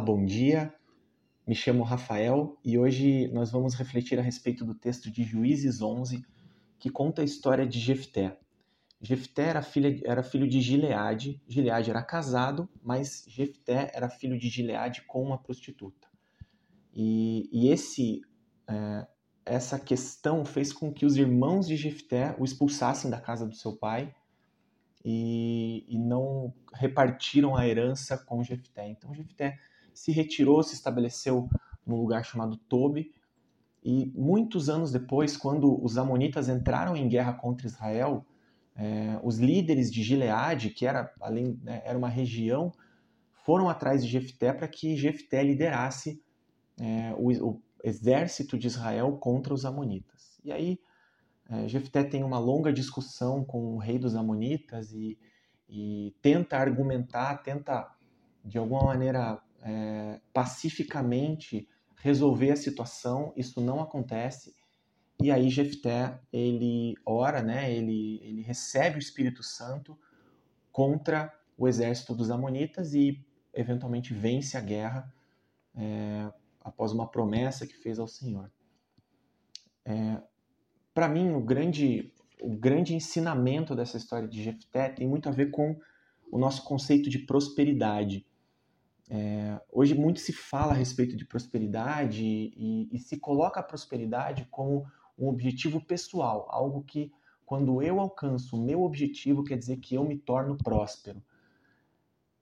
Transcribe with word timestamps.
Bom 0.00 0.24
dia. 0.24 0.72
Me 1.46 1.54
chamo 1.54 1.82
Rafael 1.82 2.56
e 2.64 2.78
hoje 2.78 3.28
nós 3.28 3.50
vamos 3.50 3.74
refletir 3.74 4.18
a 4.18 4.22
respeito 4.22 4.64
do 4.64 4.74
texto 4.74 5.10
de 5.10 5.24
Juízes 5.24 5.82
11, 5.82 6.24
que 6.78 6.90
conta 6.90 7.22
a 7.22 7.24
história 7.24 7.66
de 7.66 7.80
Jefté. 7.80 8.38
Jefté 9.00 9.44
era, 9.44 9.62
filha, 9.62 10.00
era 10.04 10.22
filho 10.22 10.46
de 10.46 10.60
Gileade. 10.60 11.42
Gileade 11.48 11.90
era 11.90 12.02
casado, 12.02 12.68
mas 12.82 13.24
Jefté 13.26 13.90
era 13.92 14.08
filho 14.08 14.38
de 14.38 14.48
Gileade 14.48 15.02
com 15.02 15.22
uma 15.22 15.38
prostituta. 15.38 16.06
E, 16.94 17.48
e 17.52 17.68
esse, 17.70 18.20
é, 18.68 19.06
essa 19.44 19.78
questão 19.78 20.44
fez 20.44 20.72
com 20.72 20.92
que 20.92 21.06
os 21.06 21.16
irmãos 21.16 21.66
de 21.66 21.76
Jefté 21.76 22.36
o 22.38 22.44
expulsassem 22.44 23.10
da 23.10 23.20
casa 23.20 23.46
do 23.46 23.54
seu 23.54 23.76
pai 23.76 24.14
e, 25.04 25.84
e 25.88 25.98
não 25.98 26.52
repartiram 26.74 27.56
a 27.56 27.66
herança 27.66 28.16
com 28.18 28.42
Jefté. 28.44 28.88
Então 28.88 29.14
Jefté 29.14 29.58
se 29.98 30.12
retirou, 30.12 30.62
se 30.62 30.74
estabeleceu 30.74 31.48
num 31.84 31.96
lugar 31.96 32.24
chamado 32.24 32.56
Tobi. 32.56 33.12
E 33.82 34.06
muitos 34.14 34.68
anos 34.68 34.92
depois, 34.92 35.36
quando 35.36 35.84
os 35.84 35.98
amonitas 35.98 36.48
entraram 36.48 36.96
em 36.96 37.08
guerra 37.08 37.32
contra 37.32 37.66
Israel, 37.66 38.24
é, 38.76 39.18
os 39.24 39.38
líderes 39.38 39.90
de 39.90 40.04
Gileade, 40.04 40.70
que 40.70 40.86
era 40.86 41.12
além 41.20 41.58
né, 41.64 41.82
era 41.84 41.98
uma 41.98 42.08
região, 42.08 42.72
foram 43.44 43.68
atrás 43.68 44.04
de 44.04 44.08
Jefté 44.08 44.52
para 44.52 44.68
que 44.68 44.96
Jefté 44.96 45.42
liderasse 45.42 46.22
é, 46.78 47.12
o, 47.18 47.48
o, 47.48 47.62
exército 47.82 48.56
de 48.56 48.68
Israel 48.68 49.16
contra 49.16 49.52
os 49.52 49.64
amonitas. 49.64 50.38
E 50.44 50.52
aí 50.52 50.78
é, 51.50 51.66
Jefté 51.66 52.04
tem 52.04 52.22
uma 52.22 52.38
longa 52.38 52.72
discussão 52.72 53.44
com 53.44 53.74
o 53.74 53.78
rei 53.78 53.98
dos 53.98 54.14
amonitas 54.14 54.92
e, 54.92 55.18
e 55.68 56.14
tenta 56.22 56.56
argumentar, 56.56 57.42
tenta 57.42 57.90
de 58.44 58.58
alguma 58.58 58.84
maneira 58.84 59.42
é, 59.62 60.20
pacificamente 60.32 61.68
resolver 61.96 62.52
a 62.52 62.56
situação, 62.56 63.32
isso 63.36 63.60
não 63.60 63.80
acontece. 63.80 64.54
E 65.20 65.30
aí 65.30 65.50
Jefté, 65.50 66.20
ele 66.32 66.94
ora, 67.04 67.42
né, 67.42 67.72
ele, 67.72 68.20
ele 68.22 68.42
recebe 68.42 68.96
o 68.96 69.00
Espírito 69.00 69.42
Santo 69.42 69.98
contra 70.70 71.34
o 71.56 71.66
exército 71.66 72.14
dos 72.14 72.30
amonitas 72.30 72.94
e 72.94 73.24
eventualmente 73.52 74.14
vence 74.14 74.56
a 74.56 74.60
guerra 74.60 75.12
é, 75.74 76.32
após 76.60 76.92
uma 76.92 77.10
promessa 77.10 77.66
que 77.66 77.74
fez 77.74 77.98
ao 77.98 78.06
Senhor. 78.06 78.50
É, 79.84 80.22
Para 80.94 81.08
mim, 81.08 81.32
o 81.32 81.40
grande, 81.40 82.12
o 82.40 82.50
grande 82.50 82.94
ensinamento 82.94 83.74
dessa 83.74 83.96
história 83.96 84.28
de 84.28 84.40
Jefté 84.40 84.88
tem 84.88 85.08
muito 85.08 85.28
a 85.28 85.32
ver 85.32 85.50
com 85.50 85.76
o 86.30 86.38
nosso 86.38 86.62
conceito 86.62 87.10
de 87.10 87.18
prosperidade. 87.18 88.24
É, 89.10 89.58
hoje 89.72 89.94
muito 89.94 90.20
se 90.20 90.32
fala 90.32 90.72
a 90.72 90.76
respeito 90.76 91.16
de 91.16 91.24
prosperidade 91.24 92.22
e, 92.22 92.88
e, 92.92 92.98
se 92.98 93.18
coloca 93.18 93.58
a 93.58 93.62
prosperidade 93.62 94.46
como 94.50 94.86
um 95.18 95.28
objetivo 95.28 95.80
pessoal, 95.80 96.46
algo 96.50 96.82
que 96.82 97.10
quando 97.46 97.82
eu 97.82 97.98
alcanço 97.98 98.54
o 98.54 98.62
meu 98.62 98.82
objetivo 98.82 99.42
quer 99.42 99.56
dizer 99.56 99.78
que 99.78 99.94
eu 99.94 100.04
me 100.04 100.18
torno 100.18 100.58
próspero. 100.58 101.22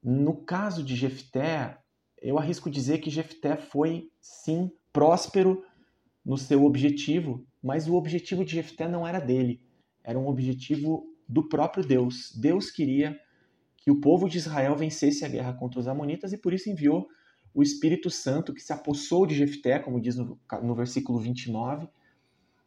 No 0.00 0.36
caso 0.36 0.84
de 0.84 0.94
Jefté, 0.94 1.78
eu 2.20 2.38
arrisco 2.38 2.70
dizer 2.70 2.98
que 2.98 3.10
Jefté 3.10 3.56
foi 3.56 4.10
sim 4.20 4.70
próspero 4.92 5.64
no 6.24 6.38
seu 6.38 6.64
objetivo, 6.64 7.44
mas 7.60 7.88
o 7.88 7.96
objetivo 7.96 8.44
de 8.44 8.52
Jefté 8.52 8.86
não 8.86 9.04
era 9.06 9.18
dele, 9.18 9.60
era 10.04 10.18
um 10.18 10.28
objetivo 10.28 11.12
do 11.28 11.48
próprio 11.48 11.84
Deus. 11.84 12.32
Deus 12.36 12.70
queria 12.70 13.20
que 13.82 13.90
o 13.90 14.00
povo 14.00 14.28
de 14.28 14.38
Israel 14.38 14.76
vencesse 14.76 15.24
a 15.24 15.28
guerra 15.28 15.52
contra 15.52 15.80
os 15.80 15.88
amonitas 15.88 16.32
e 16.32 16.38
por 16.38 16.54
isso 16.54 16.70
enviou 16.70 17.08
o 17.52 17.62
Espírito 17.62 18.08
Santo 18.08 18.54
que 18.54 18.62
se 18.62 18.72
apossou 18.72 19.26
de 19.26 19.34
Jefté, 19.34 19.78
como 19.78 20.00
diz 20.00 20.16
no, 20.16 20.40
no 20.62 20.74
versículo 20.74 21.18
29, 21.18 21.88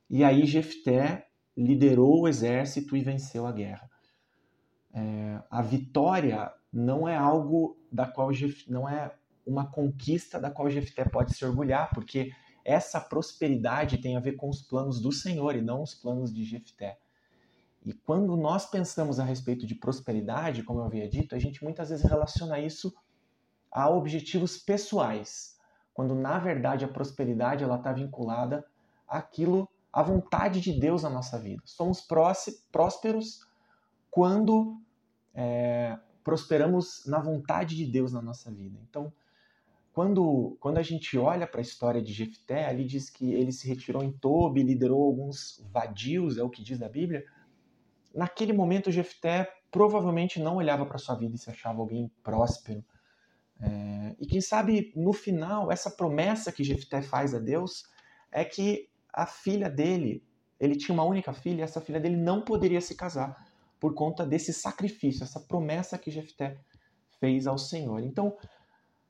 e 0.10 0.24
aí 0.24 0.46
Jefté 0.46 1.26
liderou 1.58 2.22
o 2.22 2.28
exército 2.28 2.98
e 2.98 3.02
venceu 3.02 3.48
a 3.48 3.52
guerra. 3.52 3.90
É, 4.94 5.42
a 5.50 5.62
vitória 5.62 6.52
não 6.72 7.08
é 7.08 7.16
algo 7.16 7.78
da 7.90 8.06
qual 8.06 8.32
Jef, 8.34 8.70
não 8.70 8.88
é 8.88 9.16
uma 9.48 9.66
conquista 9.66 10.40
da 10.40 10.52
qual 10.52 10.70
Jefté 10.70 11.06
pode 11.06 11.34
se 11.34 11.46
orgulhar, 11.46 11.90
porque 11.94 12.32
essa 12.64 13.00
prosperidade 13.00 14.00
tem 14.00 14.18
a 14.18 14.20
ver 14.20 14.34
com 14.34 14.50
os 14.50 14.62
planos 14.62 15.00
do 15.00 15.12
Senhor 15.12 15.56
e 15.56 15.62
não 15.62 15.82
os 15.82 15.96
planos 15.96 16.34
de 16.34 16.44
Jefté. 16.44 16.98
E 17.86 17.94
quando 17.94 18.36
nós 18.36 18.66
pensamos 18.66 19.20
a 19.20 19.24
respeito 19.24 19.68
de 19.68 19.76
prosperidade, 19.76 20.64
como 20.64 20.80
eu 20.80 20.86
havia 20.86 21.08
dito, 21.08 21.36
a 21.36 21.40
gente 21.40 21.64
muitas 21.64 21.90
vezes 21.90 22.04
relaciona 22.04 22.60
isso 22.60 22.92
a 23.72 23.88
objetivos 23.90 24.58
pessoais, 24.58 25.60
quando 25.94 26.16
na 26.16 26.40
verdade 26.40 26.84
a 26.84 26.88
prosperidade 26.88 27.64
ela 27.64 27.76
está 27.76 27.94
vinculada 27.94 28.66
àquilo, 29.08 29.70
à 29.94 30.02
vontade 30.02 30.60
de 30.60 30.80
Deus 30.80 31.04
na 31.04 31.12
nossa 31.12 31.38
vida. 31.38 31.62
Somos 31.64 32.02
prósperos 32.72 33.46
quando 34.10 34.82
é, 35.34 36.00
prosperamos 36.24 37.06
na 37.06 37.20
vontade 37.20 37.76
de 37.76 37.86
Deus 37.86 38.12
na 38.12 38.22
nossa 38.22 38.52
vida. 38.52 38.80
Então, 38.90 39.14
quando, 39.94 40.58
quando 40.60 40.80
a 40.80 40.84
gente 40.84 41.18
olha 41.18 41.46
para 41.46 41.60
a 41.60 41.62
história 41.62 42.02
de 42.02 42.12
Jefté, 42.12 42.66
ali 42.68 42.84
diz 42.84 43.10
que 43.10 43.32
ele 43.32 43.52
se 43.52 43.68
retirou 43.68 44.04
em 44.04 44.12
Tobi, 44.12 44.64
liderou 44.64 45.04
alguns 45.04 45.64
vadios, 45.72 46.38
é 46.38 46.44
o 46.44 46.50
que 46.50 46.64
diz 46.64 46.82
a 46.82 46.90
Bíblia, 46.90 47.24
naquele 48.16 48.54
momento 48.54 48.92
Jefté 48.92 49.52
provavelmente 49.70 50.40
não 50.40 50.56
olhava 50.56 50.86
para 50.86 50.98
sua 50.98 51.16
vida 51.16 51.36
e 51.36 51.38
se 51.38 51.50
achava 51.50 51.82
alguém 51.82 52.10
próspero. 52.24 52.84
É, 53.60 54.16
e 54.20 54.26
quem 54.26 54.42
sabe 54.42 54.94
no 54.96 55.14
final 55.14 55.72
essa 55.72 55.92
promessa 55.92 56.52
que 56.52 56.64
Jefté 56.64 57.02
faz 57.02 57.34
a 57.34 57.40
Deus 57.40 57.84
é 58.32 58.44
que 58.44 58.90
a 59.14 59.26
filha 59.26 59.70
dele, 59.70 60.24
ele 60.60 60.76
tinha 60.76 60.94
uma 60.94 61.04
única 61.04 61.32
filha, 61.34 61.62
e 61.62 61.64
essa 61.64 61.80
filha 61.80 62.00
dele 62.00 62.18
não 62.18 62.42
poderia 62.42 62.82
se 62.82 62.96
casar 62.96 63.48
por 63.80 63.94
conta 63.94 64.26
desse 64.26 64.54
sacrifício, 64.54 65.24
essa 65.24 65.40
promessa 65.40 65.98
que 65.98 66.12
Jefté 66.12 66.58
fez 67.20 67.48
ao 67.48 67.58
Senhor. 67.58 68.04
Então, 68.04 68.38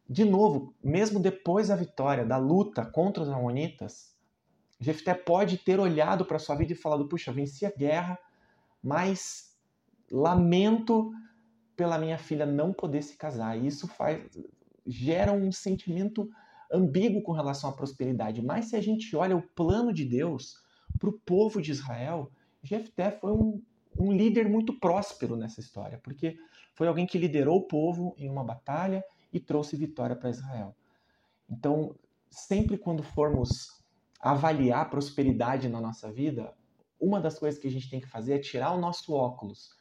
de 0.08 0.24
novo, 0.24 0.76
mesmo 0.84 1.20
depois 1.20 1.70
da 1.70 1.76
vitória, 1.76 2.26
da 2.26 2.38
luta 2.38 2.86
contra 2.86 3.24
os 3.24 3.30
amonitas, 3.30 4.16
Jefté 4.80 5.14
pode 5.14 5.58
ter 5.58 5.80
olhado 5.80 6.26
para 6.26 6.38
sua 6.38 6.56
vida 6.56 6.74
e 6.74 6.76
falado: 6.76 7.08
puxa, 7.08 7.32
venci 7.32 7.66
a 7.66 7.72
guerra, 7.72 8.20
mas 8.86 9.58
lamento 10.12 11.12
pela 11.76 11.98
minha 11.98 12.20
filha 12.20 12.46
não 12.46 12.72
poder 12.72 13.02
se 13.02 13.18
casar. 13.18 13.58
Isso 13.58 13.88
faz 13.88 14.22
gera 14.86 15.32
um 15.32 15.52
sentimento 15.52 16.30
ambíguo 16.72 17.24
com 17.24 17.32
relação 17.32 17.72
à 17.72 17.74
prosperidade. 17.74 18.44
Mas 18.44 18.66
se 18.66 18.76
a 18.76 18.82
gente 18.82 19.16
olha 19.16 19.36
o 19.36 19.42
plano 19.42 19.92
de 19.92 20.06
Deus 20.06 20.62
para 21.00 21.10
o 21.10 21.20
povo 21.26 21.60
de 21.60 21.72
Israel, 21.72 22.32
Jefté 22.62 23.10
foi 23.10 23.32
um, 23.32 23.60
um 23.98 24.12
líder 24.12 24.48
muito 24.48 24.80
próspero 24.80 25.36
nessa 25.36 25.60
história, 25.60 26.00
porque 26.04 26.38
foi 26.76 26.88
alguém 26.88 27.08
que 27.08 27.18
liderou 27.18 27.58
o 27.58 27.68
povo 27.68 28.14
em 28.20 28.30
uma 28.30 28.44
batalha 28.44 29.04
e 29.34 29.40
trouxe 29.40 29.76
vitória 29.76 30.16
para 30.16 30.30
Israel. 30.30 30.76
Então, 31.50 31.96
sempre 32.30 32.78
quando 32.78 33.02
formos 33.02 33.84
avaliar 34.22 34.92
prosperidade 34.92 35.68
na 35.68 35.82
nossa 35.82 36.12
vida, 36.12 36.54
uma 37.00 37.20
das 37.20 37.38
coisas 37.38 37.60
que 37.60 37.68
a 37.68 37.72
gente 37.72 37.90
tem 37.90 38.00
que 38.00 38.08
fazer 38.08 38.34
é 38.34 38.40
tirar 38.40 38.72
o 38.72 38.80
nosso 38.80 39.14
óculos 39.14 39.76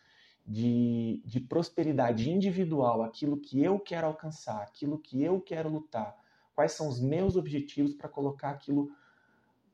de, 0.47 1.23
de 1.25 1.41
prosperidade 1.41 2.31
individual, 2.31 3.03
aquilo 3.03 3.39
que 3.39 3.63
eu 3.63 3.79
quero 3.81 4.07
alcançar, 4.07 4.63
aquilo 4.63 4.99
que 4.99 5.23
eu 5.23 5.41
quero 5.41 5.71
lutar, 5.71 6.17
quais 6.55 6.73
são 6.73 6.89
os 6.89 7.01
meus 7.01 7.37
objetivos 7.37 7.95
para 7.95 8.09
colocar 8.09 8.51
aquilo, 8.51 8.91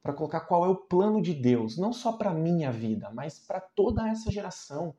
para 0.03 0.13
colocar 0.13 0.41
qual 0.41 0.65
é 0.65 0.69
o 0.69 0.77
plano 0.77 1.21
de 1.21 1.35
Deus, 1.35 1.77
não 1.77 1.93
só 1.93 2.13
para 2.13 2.33
minha 2.33 2.71
vida, 2.71 3.11
mas 3.13 3.39
para 3.39 3.61
toda 3.61 4.09
essa 4.09 4.31
geração, 4.31 4.95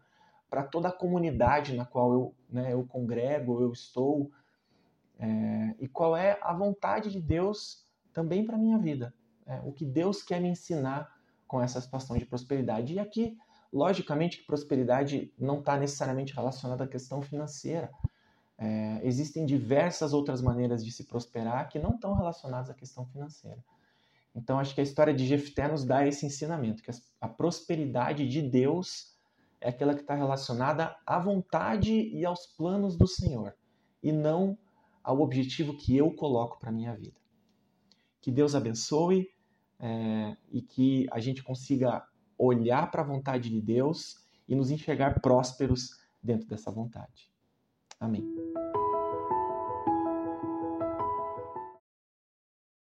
para 0.50 0.64
toda 0.64 0.90
a 0.90 0.92
comunidade 0.92 1.74
na 1.74 1.86
qual 1.86 2.12
eu, 2.12 2.36
né, 2.50 2.74
eu 2.74 2.86
congrego, 2.86 3.62
eu 3.62 3.72
estou, 3.72 4.30
é, 5.18 5.76
e 5.80 5.88
qual 5.88 6.18
é 6.18 6.38
a 6.42 6.54
vontade 6.54 7.10
de 7.10 7.22
Deus 7.22 7.88
também 8.12 8.46
para 8.46 8.58
minha 8.58 8.78
vida, 8.78 9.14
é, 9.46 9.62
o 9.64 9.72
que 9.72 9.86
Deus 9.86 10.22
quer 10.22 10.42
me 10.42 10.50
ensinar 10.50 11.21
com 11.52 11.62
essa 11.62 11.82
situação 11.82 12.18
de 12.18 12.26
prosperidade. 12.26 12.94
E 12.94 13.00
aqui, 13.00 13.38
logicamente, 13.74 14.38
que 14.38 14.46
prosperidade 14.46 15.34
não 15.38 15.60
está 15.60 15.78
necessariamente 15.78 16.34
relacionada 16.34 16.86
à 16.86 16.88
questão 16.88 17.22
financeira. 17.22 17.92
É, 18.58 19.02
existem 19.04 19.46
diversas 19.46 20.14
outras 20.14 20.42
maneiras 20.42 20.82
de 20.86 20.94
se 20.94 21.04
prosperar 21.04 21.68
que 21.68 21.78
não 21.78 21.96
estão 21.96 22.14
relacionadas 22.14 22.70
à 22.70 22.74
questão 22.74 23.06
financeira. 23.06 23.62
Então, 24.34 24.58
acho 24.60 24.74
que 24.74 24.80
a 24.80 24.84
história 24.84 25.14
de 25.14 25.28
Jefté 25.28 25.68
nos 25.68 25.84
dá 25.84 26.08
esse 26.08 26.26
ensinamento, 26.26 26.82
que 26.82 26.90
a 27.20 27.28
prosperidade 27.28 28.26
de 28.30 28.42
Deus 28.42 29.18
é 29.60 29.68
aquela 29.68 29.94
que 29.94 30.02
está 30.02 30.16
relacionada 30.16 30.96
à 31.06 31.20
vontade 31.20 31.92
e 31.94 32.24
aos 32.24 32.46
planos 32.46 32.96
do 32.96 33.06
Senhor, 33.06 33.54
e 34.02 34.14
não 34.14 34.58
ao 35.04 35.20
objetivo 35.20 35.76
que 35.76 35.98
eu 35.98 36.12
coloco 36.12 36.58
para 36.62 36.70
a 36.70 36.74
minha 36.74 36.96
vida. 36.96 37.20
Que 38.22 38.32
Deus 38.32 38.56
abençoe 38.56 39.28
é, 39.82 40.38
e 40.52 40.62
que 40.62 41.08
a 41.12 41.20
gente 41.20 41.44
consiga 41.44 42.06
olhar 42.38 42.90
para 42.92 43.02
a 43.02 43.06
vontade 43.06 43.50
de 43.50 43.60
Deus 43.60 44.26
e 44.48 44.56
nos 44.56 44.70
enxergar 44.70 45.20
prósperos 45.20 46.00
dentro 46.22 46.48
dessa 46.48 46.72
vontade. 46.72 47.32
Amém. 48.00 48.51